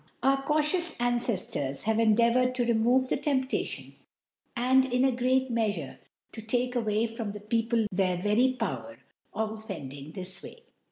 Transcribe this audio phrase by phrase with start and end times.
[0.23, 3.97] Our cautious Anceftors have endeavoured to re move the Temptation,
[4.57, 5.99] and, in a great mea fure,
[6.31, 8.97] to take away from the People their very Power
[9.31, 10.63] of offending this way.